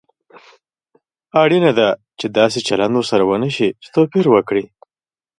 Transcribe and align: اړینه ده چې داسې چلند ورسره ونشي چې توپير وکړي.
اړینه 1.41 1.71
ده 1.79 1.89
چې 2.19 2.25
داسې 2.39 2.59
چلند 2.67 2.93
ورسره 2.95 3.23
ونشي 3.25 3.69
چې 3.81 3.87
توپير 3.95 4.25
وکړي. 4.31 4.65